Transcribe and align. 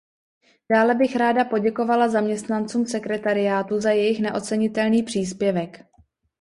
Dále 0.71 0.95
bych 0.95 1.15
ráda 1.15 1.45
poděkovala 1.45 2.09
zaměstnancům 2.09 2.85
sekretariátů 2.85 3.81
za 3.81 3.91
jejich 3.91 4.19
neocenitelný 4.21 5.03
příspěvek. 5.03 5.83